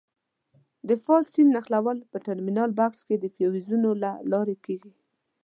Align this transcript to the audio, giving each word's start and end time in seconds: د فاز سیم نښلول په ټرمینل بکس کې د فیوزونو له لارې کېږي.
د 0.87 0.89
فاز 1.03 1.23
سیم 1.33 1.47
نښلول 1.55 1.97
په 2.11 2.17
ټرمینل 2.25 2.69
بکس 2.79 2.99
کې 3.07 3.15
د 3.19 3.25
فیوزونو 3.35 3.89
له 4.03 4.11
لارې 4.31 4.55
کېږي. 4.65 4.93